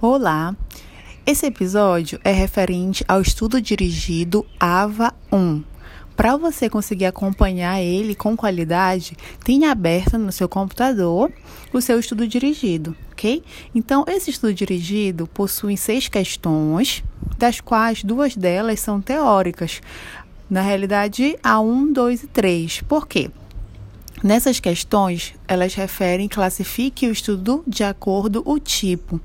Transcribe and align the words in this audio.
Olá! 0.00 0.54
Esse 1.26 1.46
episódio 1.46 2.20
é 2.22 2.30
referente 2.30 3.04
ao 3.08 3.20
estudo 3.20 3.60
dirigido 3.60 4.46
AVA 4.60 5.12
1. 5.32 5.64
Para 6.14 6.36
você 6.36 6.70
conseguir 6.70 7.06
acompanhar 7.06 7.82
ele 7.82 8.14
com 8.14 8.36
qualidade, 8.36 9.16
tenha 9.42 9.72
aberto 9.72 10.16
no 10.16 10.30
seu 10.30 10.48
computador 10.48 11.32
o 11.72 11.80
seu 11.80 11.98
estudo 11.98 12.28
dirigido, 12.28 12.94
ok? 13.10 13.42
Então, 13.74 14.04
esse 14.06 14.30
estudo 14.30 14.54
dirigido 14.54 15.26
possui 15.26 15.76
seis 15.76 16.06
questões, 16.06 17.02
das 17.36 17.60
quais 17.60 18.04
duas 18.04 18.36
delas 18.36 18.78
são 18.78 19.00
teóricas. 19.00 19.80
Na 20.48 20.60
realidade, 20.60 21.36
a 21.42 21.58
1, 21.58 21.92
2 21.92 22.22
e 22.22 22.26
3. 22.28 22.82
Por 22.82 23.08
quê? 23.08 23.32
Nessas 24.22 24.58
questões, 24.58 25.32
elas 25.46 25.74
referem 25.74 26.26
classifique 26.26 27.06
o 27.06 27.12
estudo 27.12 27.62
de 27.66 27.84
acordo 27.84 28.42
o 28.44 28.58
tipo. 28.58 29.20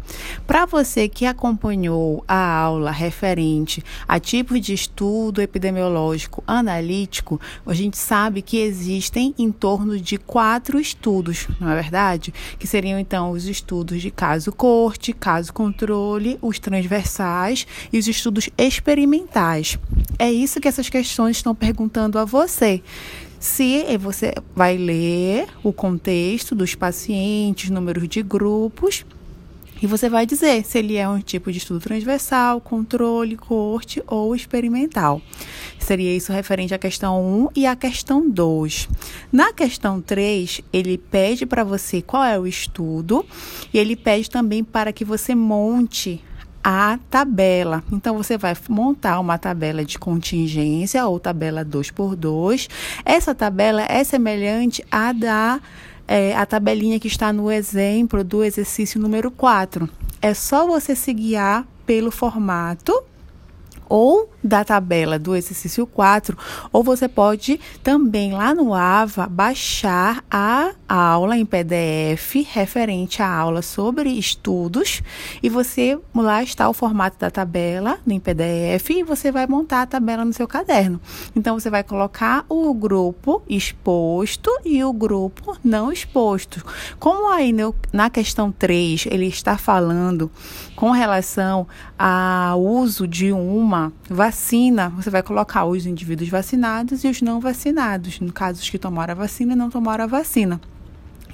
Para 0.45 0.67
você 0.67 1.09
que 1.09 1.25
acompanhou 1.25 2.23
a 2.27 2.59
aula 2.59 2.91
referente 2.91 3.83
a 4.07 4.19
tipos 4.19 4.61
de 4.61 4.73
estudo 4.73 5.41
epidemiológico 5.41 6.43
analítico, 6.45 7.41
a 7.65 7.73
gente 7.73 7.97
sabe 7.97 8.43
que 8.43 8.57
existem 8.57 9.33
em 9.37 9.51
torno 9.51 9.99
de 9.99 10.17
quatro 10.17 10.79
estudos, 10.79 11.47
não 11.59 11.71
é 11.71 11.75
verdade? 11.75 12.31
Que 12.59 12.67
seriam 12.67 12.99
então 12.99 13.31
os 13.31 13.45
estudos 13.45 13.99
de 13.99 14.11
caso 14.11 14.51
corte, 14.51 15.11
caso 15.11 15.51
controle, 15.51 16.37
os 16.39 16.59
transversais 16.59 17.65
e 17.91 17.97
os 17.97 18.07
estudos 18.07 18.47
experimentais. 18.55 19.79
É 20.19 20.31
isso 20.31 20.61
que 20.61 20.67
essas 20.67 20.87
questões 20.87 21.37
estão 21.37 21.55
perguntando 21.55 22.19
a 22.19 22.25
você 22.25 22.83
se 23.43 23.97
você 23.97 24.33
vai 24.55 24.77
ler 24.77 25.49
o 25.61 25.73
contexto 25.73 26.55
dos 26.55 26.75
pacientes, 26.75 27.69
números 27.69 28.07
de 28.07 28.23
grupos, 28.23 29.05
e 29.81 29.85
você 29.85 30.07
vai 30.07 30.25
dizer 30.25 30.63
se 30.63 30.79
ele 30.79 30.95
é 30.95 31.05
um 31.09 31.19
tipo 31.19 31.51
de 31.51 31.57
estudo 31.57 31.81
transversal, 31.81 32.61
controle, 32.61 33.35
corte 33.35 34.01
ou 34.07 34.33
experimental. 34.33 35.21
Seria 35.77 36.15
isso 36.15 36.31
referente 36.31 36.73
à 36.73 36.77
questão 36.77 37.21
1 37.21 37.49
e 37.53 37.65
à 37.65 37.75
questão 37.75 38.29
2. 38.29 38.87
Na 39.29 39.51
questão 39.51 39.99
3, 39.99 40.61
ele 40.71 40.97
pede 40.97 41.45
para 41.45 41.65
você 41.65 42.01
qual 42.01 42.23
é 42.23 42.39
o 42.39 42.47
estudo 42.47 43.25
e 43.73 43.77
ele 43.77 43.97
pede 43.97 44.29
também 44.29 44.63
para 44.63 44.93
que 44.93 45.03
você 45.03 45.35
monte 45.35 46.23
a 46.63 46.97
tabela. 47.09 47.83
Então, 47.91 48.17
você 48.17 48.37
vai 48.37 48.55
montar 48.69 49.19
uma 49.19 49.37
tabela 49.37 49.83
de 49.83 49.99
contingência 49.99 51.05
ou 51.05 51.19
tabela 51.19 51.63
2 51.63 51.91
por 51.91 52.15
2 52.15 52.69
Essa 53.03 53.35
tabela 53.35 53.83
é 53.83 54.03
semelhante 54.03 54.83
à 54.91 55.11
da 55.11 55.59
é, 56.07 56.35
a 56.35 56.45
tabelinha 56.45 56.99
que 56.99 57.07
está 57.07 57.31
no 57.31 57.51
exemplo 57.51 58.23
do 58.23 58.43
exercício 58.43 58.99
número 58.99 59.31
4. 59.31 59.89
É 60.21 60.33
só 60.33 60.67
você 60.67 60.95
se 60.95 61.13
guiar 61.13 61.65
pelo 61.85 62.11
formato 62.11 62.93
ou 63.93 64.27
da 64.43 64.65
tabela 64.65 65.19
do 65.19 65.35
exercício 65.35 65.85
4, 65.85 66.35
ou 66.71 66.83
você 66.83 67.07
pode 67.07 67.59
também 67.83 68.33
lá 68.33 68.51
no 68.51 68.73
AVA 68.73 69.27
baixar 69.27 70.23
a 70.31 70.73
aula 70.89 71.37
em 71.37 71.45
PDF 71.45 72.43
referente 72.51 73.21
à 73.21 73.31
aula 73.31 73.61
sobre 73.61 74.09
estudos 74.09 75.03
e 75.43 75.47
você 75.47 75.99
lá 76.15 76.41
está 76.41 76.67
o 76.67 76.73
formato 76.73 77.19
da 77.19 77.29
tabela 77.29 77.99
em 78.07 78.19
PDF 78.19 78.89
e 78.89 79.03
você 79.03 79.31
vai 79.31 79.45
montar 79.45 79.83
a 79.83 79.87
tabela 79.87 80.25
no 80.25 80.33
seu 80.33 80.47
caderno. 80.47 80.99
Então 81.35 81.59
você 81.59 81.69
vai 81.69 81.83
colocar 81.83 82.45
o 82.49 82.73
grupo 82.73 83.43
exposto 83.47 84.49
e 84.65 84.83
o 84.83 84.91
grupo 84.91 85.55
não 85.63 85.91
exposto. 85.91 86.65
Como 86.99 87.29
aí 87.29 87.53
no, 87.53 87.75
na 87.93 88.09
questão 88.09 88.51
3 88.51 89.05
ele 89.11 89.27
está 89.27 89.55
falando 89.55 90.31
com 90.75 90.89
relação 90.89 91.67
ao 91.95 92.59
uso 92.59 93.07
de 93.07 93.31
uma 93.31 93.82
vacina, 94.09 94.89
você 94.89 95.09
vai 95.09 95.23
colocar 95.23 95.65
os 95.65 95.85
indivíduos 95.85 96.29
vacinados 96.29 97.03
e 97.03 97.07
os 97.07 97.21
não 97.21 97.39
vacinados, 97.39 98.19
no 98.19 98.31
caso 98.31 98.61
os 98.61 98.69
que 98.69 98.77
tomaram 98.77 99.13
a 99.13 99.15
vacina 99.15 99.53
e 99.53 99.55
não 99.55 99.69
tomaram 99.69 100.03
a 100.03 100.07
vacina. 100.07 100.61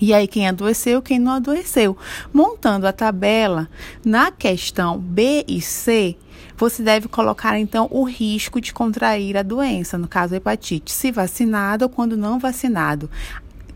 E 0.01 0.13
aí, 0.13 0.27
quem 0.27 0.47
adoeceu, 0.47 1.01
quem 1.01 1.19
não 1.19 1.33
adoeceu. 1.33 1.97
Montando 2.33 2.87
a 2.87 2.93
tabela, 2.93 3.67
na 4.05 4.31
questão 4.31 4.97
B 4.97 5.43
e 5.45 5.59
C, 5.59 6.15
você 6.55 6.81
deve 6.81 7.09
colocar 7.09 7.59
então 7.59 7.87
o 7.91 8.03
risco 8.03 8.61
de 8.61 8.71
contrair 8.71 9.35
a 9.35 9.43
doença, 9.43 9.97
no 9.97 10.07
caso 10.07 10.33
a 10.33 10.37
hepatite, 10.37 10.91
se 10.91 11.11
vacinado 11.11 11.83
ou 11.83 11.89
quando 11.89 12.15
não 12.15 12.39
vacinado. 12.39 13.09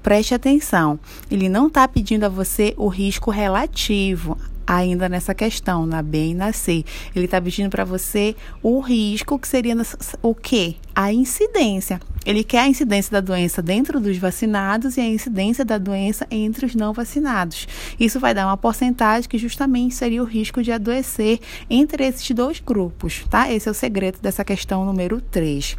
Preste 0.02 0.34
atenção, 0.34 1.00
ele 1.30 1.50
não 1.50 1.68
está 1.68 1.88
pedindo 1.88 2.26
a 2.26 2.30
você 2.30 2.74
o 2.78 2.88
risco 2.88 3.32
relativo 3.32 4.38
ainda 4.66 5.08
nessa 5.10 5.34
questão, 5.34 5.86
na 5.86 6.02
B 6.02 6.30
e 6.30 6.34
na 6.34 6.54
C. 6.54 6.84
Ele 7.16 7.26
está 7.26 7.42
pedindo 7.42 7.70
para 7.70 7.84
você 7.84 8.36
o 8.62 8.80
risco, 8.80 9.38
que 9.40 9.48
seria 9.48 9.76
o 10.22 10.34
quê? 10.36 10.76
A 10.96 11.12
incidência. 11.12 12.00
Ele 12.26 12.44
quer 12.44 12.60
a 12.60 12.68
incidência 12.68 13.12
da 13.12 13.20
doença 13.20 13.62
dentro 13.62 14.00
dos 14.00 14.18
vacinados 14.18 14.96
e 14.96 15.02
a 15.02 15.08
incidência 15.08 15.66
da 15.66 15.78
doença 15.78 16.26
entre 16.32 16.66
os 16.66 16.74
não 16.74 16.94
vacinados. 16.94 17.68
Isso 18.00 18.20
vai 18.20 18.34
dar 18.34 18.48
uma 18.48 18.58
porcentagem 18.58 19.30
que 19.30 19.38
justamente 19.38 19.96
seria 19.96 20.22
o 20.22 20.26
risco 20.26 20.64
de 20.64 20.72
adoecer 20.72 21.40
entre 21.70 22.06
esses 22.06 22.30
dois 22.32 22.60
grupos, 22.60 23.26
tá? 23.30 23.52
Esse 23.52 23.68
é 23.68 23.72
o 23.72 23.76
segredo 23.76 24.20
dessa 24.22 24.46
questão 24.46 24.86
número 24.86 25.20
3. 25.20 25.76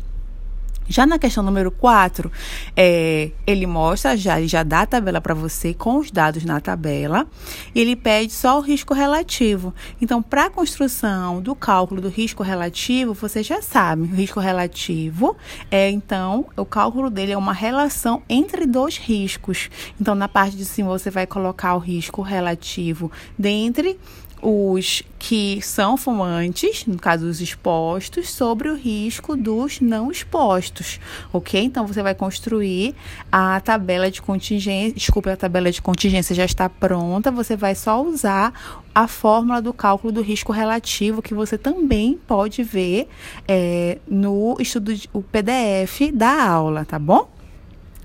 Já 0.88 1.06
na 1.06 1.18
questão 1.18 1.42
número 1.42 1.70
4, 1.70 2.30
é, 2.76 3.30
ele 3.46 3.66
mostra, 3.66 4.16
já, 4.16 4.40
já 4.42 4.62
dá 4.62 4.80
a 4.80 4.86
tabela 4.86 5.20
para 5.20 5.34
você 5.34 5.72
com 5.72 5.98
os 5.98 6.10
dados 6.10 6.44
na 6.44 6.60
tabela. 6.60 7.26
Ele 7.74 7.96
pede 7.96 8.32
só 8.32 8.58
o 8.58 8.60
risco 8.60 8.92
relativo. 8.94 9.74
Então, 10.00 10.22
para 10.22 10.46
a 10.46 10.50
construção 10.50 11.40
do 11.40 11.54
cálculo 11.54 12.00
do 12.00 12.08
risco 12.08 12.42
relativo, 12.42 13.14
você 13.14 13.42
já 13.42 13.62
sabe, 13.62 14.02
o 14.02 14.14
risco 14.14 14.40
relativo 14.40 15.36
é, 15.70 15.90
então, 15.90 16.46
o 16.56 16.64
cálculo 16.64 17.10
dele 17.10 17.32
é 17.32 17.36
uma 17.36 17.52
relação 17.52 18.22
entre 18.28 18.66
dois 18.66 18.98
riscos. 18.98 19.70
Então, 20.00 20.14
na 20.14 20.28
parte 20.28 20.56
de 20.56 20.64
cima, 20.64 20.88
você 20.88 21.10
vai 21.10 21.26
colocar 21.26 21.74
o 21.74 21.78
risco 21.78 22.22
relativo 22.22 23.10
dentre 23.38 23.98
os 24.46 25.02
que 25.18 25.58
são 25.62 25.96
fumantes, 25.96 26.84
no 26.84 26.98
caso 26.98 27.26
os 27.26 27.40
expostos, 27.40 28.28
sobre 28.28 28.68
o 28.68 28.76
risco 28.76 29.34
dos 29.34 29.80
não 29.80 30.10
expostos, 30.10 31.00
ok? 31.32 31.64
Então 31.64 31.86
você 31.86 32.02
vai 32.02 32.14
construir 32.14 32.94
a 33.32 33.58
tabela 33.60 34.10
de 34.10 34.20
contingência, 34.20 34.92
desculpa, 34.92 35.32
a 35.32 35.36
tabela 35.36 35.70
de 35.70 35.80
contingência 35.80 36.34
já 36.34 36.44
está 36.44 36.68
pronta, 36.68 37.30
você 37.30 37.56
vai 37.56 37.74
só 37.74 38.02
usar 38.02 38.52
a 38.94 39.08
fórmula 39.08 39.62
do 39.62 39.72
cálculo 39.72 40.12
do 40.12 40.20
risco 40.20 40.52
relativo 40.52 41.22
que 41.22 41.32
você 41.32 41.56
também 41.56 42.20
pode 42.26 42.62
ver 42.62 43.08
é, 43.48 43.96
no 44.06 44.58
estudo, 44.60 44.92
o 45.14 45.22
PDF 45.22 46.12
da 46.12 46.44
aula, 46.44 46.84
tá 46.84 46.98
bom? 46.98 47.32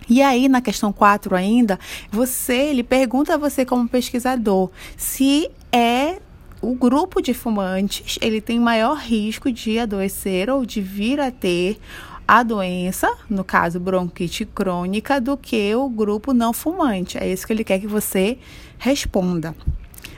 E 0.10 0.24
aí, 0.24 0.48
na 0.48 0.62
questão 0.62 0.92
4 0.94 1.36
ainda, 1.36 1.78
você, 2.10 2.56
ele 2.56 2.82
pergunta 2.82 3.34
a 3.34 3.38
você 3.38 3.66
como 3.66 3.88
pesquisador 3.88 4.72
se 4.98 5.52
é 5.72 6.20
o 6.62 6.76
grupo 6.76 7.22
de 7.22 7.34
fumantes 7.34 8.18
ele 8.22 8.42
tem 8.42 8.60
maior 8.60 8.98
risco 8.98 9.52
de 9.52 9.80
adoecer 9.80 10.50
ou 10.50 10.66
de 10.66 10.82
vir 10.82 11.20
a 11.20 11.32
ter 11.32 11.80
a 12.28 12.44
doença, 12.44 13.12
no 13.30 13.44
caso 13.44 13.80
bronquite 13.80 14.46
crônica, 14.46 15.20
do 15.20 15.36
que 15.36 15.74
o 15.74 15.90
grupo 15.90 16.32
não 16.32 16.54
fumante. 16.54 17.18
É 17.18 17.28
isso 17.28 17.48
que 17.48 17.54
ele 17.54 17.64
quer 17.64 17.80
que 17.80 17.88
você 17.88 18.38
responda. 18.78 19.56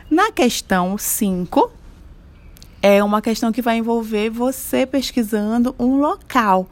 Na 0.10 0.30
questão 0.32 0.98
5, 0.98 1.72
é 2.82 3.02
uma 3.02 3.22
questão 3.22 3.52
que 3.52 3.62
vai 3.62 3.78
envolver 3.78 4.30
você 4.30 4.86
pesquisando 4.86 5.74
um 5.80 6.02
local 6.02 6.68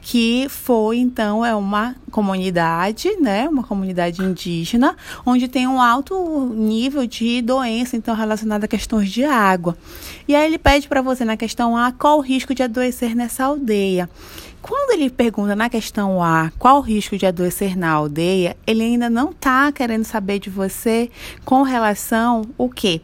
que 0.00 0.48
foi 0.48 0.98
então 0.98 1.44
é 1.44 1.54
uma 1.54 1.94
comunidade, 2.10 3.08
né, 3.20 3.48
uma 3.48 3.62
comunidade 3.62 4.22
indígena, 4.22 4.96
onde 5.24 5.48
tem 5.48 5.66
um 5.66 5.80
alto 5.80 6.52
nível 6.54 7.06
de 7.06 7.42
doença 7.42 7.96
então 7.96 8.14
relacionada 8.14 8.64
a 8.64 8.68
questões 8.68 9.10
de 9.10 9.24
água. 9.24 9.76
E 10.26 10.34
aí 10.34 10.46
ele 10.46 10.58
pede 10.58 10.88
para 10.88 11.02
você 11.02 11.24
na 11.24 11.36
questão 11.36 11.76
A 11.76 11.92
qual 11.92 12.18
o 12.18 12.22
risco 12.22 12.54
de 12.54 12.62
adoecer 12.62 13.14
nessa 13.14 13.44
aldeia. 13.44 14.08
Quando 14.62 14.92
ele 14.92 15.08
pergunta 15.08 15.56
na 15.56 15.70
questão 15.70 16.22
A 16.22 16.52
qual 16.58 16.78
o 16.78 16.80
risco 16.80 17.16
de 17.16 17.26
adoecer 17.26 17.76
na 17.76 17.90
aldeia, 17.90 18.56
ele 18.66 18.82
ainda 18.82 19.08
não 19.08 19.30
está 19.30 19.70
querendo 19.72 20.04
saber 20.04 20.38
de 20.38 20.50
você 20.50 21.10
com 21.44 21.62
relação 21.62 22.42
o 22.58 22.68
quê? 22.68 23.00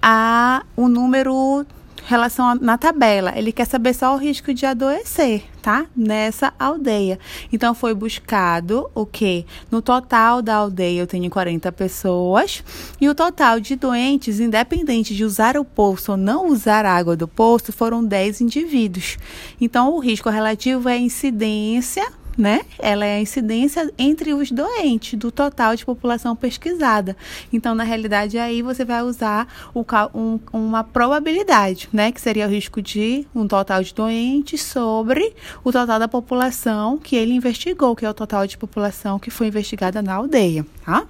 A 0.00 0.64
o 0.76 0.88
número 0.88 1.64
relação 2.06 2.46
a, 2.46 2.54
na 2.54 2.78
tabela. 2.78 3.32
Ele 3.36 3.52
quer 3.52 3.66
saber 3.66 3.94
só 3.94 4.14
o 4.14 4.18
risco 4.18 4.52
de 4.52 4.66
adoecer, 4.66 5.44
tá? 5.60 5.86
Nessa 5.96 6.52
aldeia. 6.58 7.18
Então 7.52 7.74
foi 7.74 7.94
buscado 7.94 8.90
o 8.94 9.06
que? 9.06 9.46
No 9.70 9.80
total 9.80 10.42
da 10.42 10.56
aldeia 10.56 11.00
eu 11.00 11.06
tenho 11.06 11.30
40 11.30 11.70
pessoas 11.72 12.62
e 13.00 13.08
o 13.08 13.14
total 13.14 13.60
de 13.60 13.76
doentes, 13.76 14.40
independente 14.40 15.14
de 15.14 15.24
usar 15.24 15.56
o 15.56 15.64
poço 15.64 16.12
ou 16.12 16.16
não 16.16 16.48
usar 16.48 16.84
a 16.84 16.92
água 16.92 17.16
do 17.16 17.28
poço, 17.28 17.72
foram 17.72 18.04
10 18.04 18.40
indivíduos. 18.40 19.18
Então 19.60 19.94
o 19.94 19.98
risco 19.98 20.28
relativo 20.28 20.88
é 20.88 20.94
a 20.94 20.98
incidência 20.98 22.06
né? 22.36 22.62
Ela 22.78 23.04
é 23.04 23.16
a 23.16 23.20
incidência 23.20 23.92
entre 23.98 24.34
os 24.34 24.50
doentes 24.50 25.18
do 25.18 25.30
total 25.30 25.76
de 25.76 25.84
população 25.84 26.34
pesquisada. 26.34 27.16
Então, 27.52 27.74
na 27.74 27.84
realidade, 27.84 28.38
aí 28.38 28.62
você 28.62 28.84
vai 28.84 29.02
usar 29.02 29.46
o, 29.74 29.84
um, 30.14 30.38
uma 30.52 30.84
probabilidade, 30.84 31.88
né? 31.92 32.12
Que 32.12 32.20
seria 32.20 32.46
o 32.46 32.50
risco 32.50 32.80
de 32.80 33.26
um 33.34 33.46
total 33.46 33.82
de 33.82 33.94
doentes 33.94 34.62
sobre 34.62 35.34
o 35.64 35.72
total 35.72 35.98
da 35.98 36.08
população 36.08 36.98
que 36.98 37.16
ele 37.16 37.32
investigou, 37.32 37.94
que 37.94 38.04
é 38.04 38.10
o 38.10 38.14
total 38.14 38.46
de 38.46 38.56
população 38.56 39.18
que 39.18 39.30
foi 39.30 39.48
investigada 39.48 40.02
na 40.02 40.14
aldeia, 40.14 40.66
tá? 40.84 41.06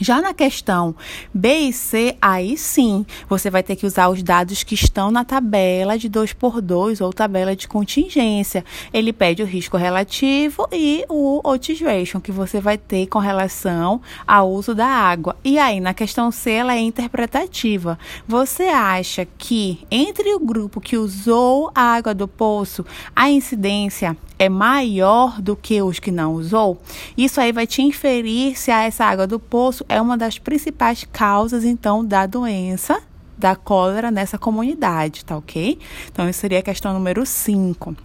Já 0.00 0.20
na 0.20 0.34
questão 0.34 0.94
B 1.32 1.68
e 1.68 1.72
C, 1.72 2.16
aí 2.20 2.56
sim, 2.56 3.06
você 3.28 3.48
vai 3.48 3.62
ter 3.62 3.76
que 3.76 3.86
usar 3.86 4.08
os 4.08 4.24
dados 4.24 4.64
que 4.64 4.74
estão 4.74 5.08
na 5.08 5.24
tabela 5.24 5.96
de 5.96 6.08
2 6.08 6.32
por 6.32 6.60
2 6.60 7.00
ou 7.00 7.12
tabela 7.12 7.54
de 7.54 7.68
contingência. 7.68 8.64
Ele 8.92 9.12
pede 9.12 9.42
o 9.42 9.46
risco 9.46 9.76
relativo 9.76 10.66
e 10.72 11.04
o 11.08 11.40
odds 11.44 11.80
ratio 11.80 12.20
que 12.20 12.32
você 12.32 12.60
vai 12.60 12.76
ter 12.76 13.06
com 13.06 13.20
relação 13.20 14.00
ao 14.26 14.50
uso 14.50 14.74
da 14.74 14.86
água. 14.86 15.36
E 15.44 15.58
aí, 15.58 15.78
na 15.78 15.94
questão 15.94 16.32
C, 16.32 16.50
ela 16.50 16.74
é 16.74 16.80
interpretativa. 16.80 17.96
Você 18.26 18.64
acha 18.64 19.26
que 19.38 19.86
entre 19.88 20.34
o 20.34 20.40
grupo 20.40 20.80
que 20.80 20.96
usou 20.96 21.70
a 21.72 21.94
água 21.94 22.12
do 22.12 22.26
poço, 22.26 22.84
a 23.14 23.30
incidência 23.30 24.16
é 24.38 24.48
maior 24.48 25.40
do 25.40 25.54
que 25.54 25.80
os 25.80 25.98
que 26.00 26.10
não 26.10 26.34
usou? 26.34 26.80
Isso 27.16 27.40
aí 27.40 27.52
vai 27.52 27.66
te 27.66 27.82
inferir 27.82 28.58
se 28.58 28.70
essa 28.70 29.04
água 29.04 29.26
do 29.26 29.38
poço 29.38 29.83
é 29.88 30.00
uma 30.00 30.16
das 30.16 30.38
principais 30.38 31.04
causas, 31.12 31.64
então, 31.64 32.04
da 32.04 32.26
doença 32.26 33.00
da 33.36 33.56
cólera 33.56 34.10
nessa 34.10 34.38
comunidade, 34.38 35.24
tá 35.24 35.36
ok? 35.36 35.78
Então, 36.10 36.28
isso 36.28 36.40
seria 36.40 36.60
a 36.60 36.62
questão 36.62 36.92
número 36.92 37.26
5. 37.26 37.96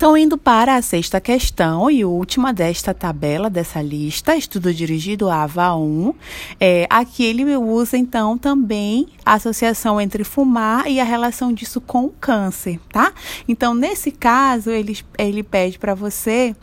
Então, 0.00 0.16
indo 0.16 0.38
para 0.38 0.76
a 0.76 0.82
sexta 0.82 1.20
questão 1.20 1.90
e 1.90 2.06
última 2.06 2.54
desta 2.54 2.94
tabela, 2.94 3.50
dessa 3.50 3.82
lista, 3.82 4.34
estudo 4.34 4.72
dirigido 4.72 5.28
a 5.28 5.42
AVA 5.42 5.76
1, 5.76 6.14
é, 6.58 6.86
aqui 6.88 7.22
ele 7.22 7.44
usa, 7.54 7.98
então, 7.98 8.38
também 8.38 9.08
a 9.26 9.34
associação 9.34 10.00
entre 10.00 10.24
fumar 10.24 10.86
e 10.86 10.98
a 10.98 11.04
relação 11.04 11.52
disso 11.52 11.82
com 11.82 12.06
o 12.06 12.14
câncer, 12.18 12.80
tá? 12.90 13.12
Então, 13.46 13.74
nesse 13.74 14.10
caso, 14.10 14.70
ele, 14.70 14.96
ele 15.18 15.42
pede 15.42 15.78
para 15.78 15.94
você 15.94 16.56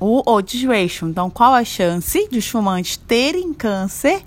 o 0.00 0.22
odds 0.26 0.64
ratio. 0.64 1.06
Então, 1.06 1.28
qual 1.28 1.52
a 1.52 1.62
chance 1.64 2.26
de 2.30 2.38
os 2.38 2.48
fumantes 2.48 2.96
terem 2.96 3.52
câncer 3.52 4.22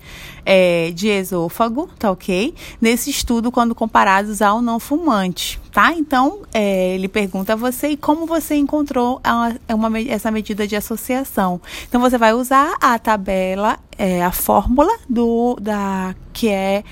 é, 0.45 0.91
de 0.91 1.07
esôfago, 1.07 1.89
tá 1.97 2.11
ok? 2.11 2.53
Nesse 2.79 3.09
estudo, 3.09 3.51
quando 3.51 3.73
comparados 3.73 4.41
ao 4.41 4.61
não 4.61 4.79
fumante, 4.79 5.59
tá? 5.71 5.93
Então, 5.93 6.41
é, 6.53 6.95
ele 6.95 7.07
pergunta 7.07 7.53
a 7.53 7.55
você 7.55 7.89
e 7.89 7.97
como 7.97 8.25
você 8.25 8.55
encontrou 8.55 9.19
a, 9.23 9.53
uma, 9.73 9.99
essa 10.01 10.29
medida 10.29 10.67
de 10.67 10.75
associação. 10.75 11.59
Então, 11.87 11.99
você 11.99 12.17
vai 12.17 12.33
usar 12.33 12.75
a 12.79 12.99
tabela, 12.99 13.79
é, 13.97 14.23
a 14.23 14.31
fórmula 14.31 14.93
do 15.09 15.57
da 15.59 16.15
que 16.31 16.49
é 16.49 16.83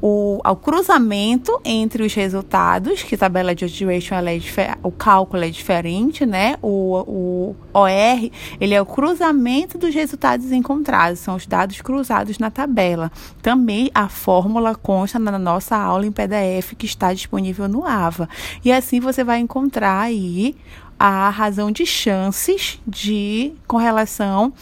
o, 0.00 0.40
ao 0.44 0.56
cruzamento 0.56 1.60
entre 1.64 2.04
os 2.04 2.12
resultados, 2.14 3.02
que 3.02 3.16
tabela 3.16 3.54
de 3.54 3.64
odds 3.64 3.80
ratio 3.80 4.14
é 4.60 4.76
o 4.82 4.90
cálculo 4.90 5.44
é 5.44 5.48
diferente, 5.48 6.26
né? 6.26 6.56
O, 6.60 6.96
o 7.06 7.56
OR, 7.72 8.30
ele 8.60 8.74
é 8.74 8.80
o 8.80 8.86
cruzamento 8.86 9.78
dos 9.78 9.94
resultados 9.94 10.52
encontrados, 10.52 11.20
são 11.20 11.34
os 11.34 11.46
dados 11.46 11.80
cruzados 11.80 12.38
na 12.38 12.50
tabela. 12.50 13.10
Também 13.40 13.90
a 13.94 14.08
fórmula 14.08 14.74
consta 14.74 15.18
na 15.18 15.38
nossa 15.38 15.76
aula 15.76 16.06
em 16.06 16.12
PDF 16.12 16.74
que 16.76 16.86
está 16.86 17.12
disponível 17.12 17.68
no 17.68 17.84
AVA. 17.84 18.28
E 18.64 18.72
assim 18.72 19.00
você 19.00 19.24
vai 19.24 19.38
encontrar 19.38 20.00
aí 20.00 20.54
a 20.98 21.28
razão 21.28 21.70
de 21.70 21.84
chances 21.84 22.80
de 22.86 23.52
com 23.66 23.76
relação 23.76 24.52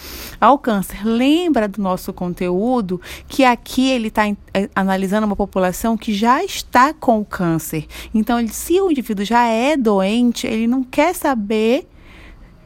ao 0.41 0.59
câncer. 0.59 1.05
Lembra 1.05 1.69
do 1.69 1.81
nosso 1.81 2.13
conteúdo 2.13 3.01
que 3.29 3.45
aqui 3.45 3.91
ele 3.91 4.09
está 4.09 4.27
é, 4.29 4.69
analisando 4.75 5.27
uma 5.27 5.37
população 5.37 5.97
que 5.97 6.13
já 6.13 6.43
está 6.45 6.93
com 6.93 7.25
câncer. 7.25 7.87
Então, 8.13 8.39
ele, 8.39 8.49
se 8.49 8.81
o 8.81 8.91
indivíduo 8.91 9.25
já 9.25 9.47
é 9.47 9.77
doente, 9.77 10.47
ele 10.47 10.67
não 10.67 10.83
quer 10.83 11.15
saber 11.15 11.89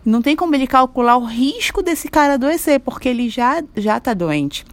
não 0.05 0.23
tem 0.23 0.35
como 0.35 0.55
ele 0.55 0.67
calcular 0.67 1.19
o 1.19 1.25
risco 1.27 1.83
desse 1.83 2.09
cara 2.09 2.35
adoecer, 2.35 2.81
porque 2.81 3.11
ele 3.11 3.29
já 3.29 3.63
já 3.77 3.99
está 3.99 4.15
doente 4.15 4.65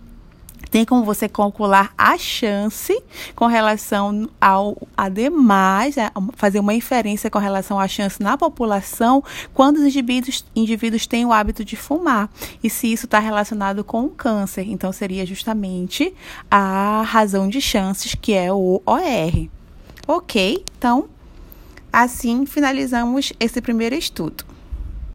tem 0.75 0.83
como 0.83 1.05
você 1.05 1.29
calcular 1.29 1.93
a 1.97 2.17
chance 2.17 3.01
com 3.33 3.45
relação 3.45 4.29
ao 4.41 4.75
ademais, 4.97 5.95
fazer 6.33 6.59
uma 6.59 6.73
inferência 6.73 7.31
com 7.31 7.39
relação 7.39 7.79
à 7.79 7.87
chance 7.87 8.21
na 8.21 8.37
população 8.37 9.23
quando 9.53 9.77
os 9.77 9.83
indivíduos, 9.83 10.43
indivíduos 10.53 11.07
têm 11.07 11.25
o 11.25 11.31
hábito 11.31 11.63
de 11.63 11.77
fumar 11.77 12.29
e 12.61 12.69
se 12.69 12.91
isso 12.91 13.05
está 13.05 13.19
relacionado 13.19 13.85
com 13.85 14.03
o 14.03 14.09
câncer. 14.09 14.67
Então 14.67 14.91
seria 14.91 15.25
justamente 15.25 16.13
a 16.51 17.03
razão 17.07 17.47
de 17.47 17.61
chances 17.61 18.13
que 18.13 18.33
é 18.33 18.51
o 18.51 18.81
OR. 18.85 19.47
Ok, 20.05 20.61
então 20.77 21.07
assim 21.89 22.45
finalizamos 22.45 23.31
esse 23.39 23.61
primeiro 23.61 23.95
estudo. 23.95 24.54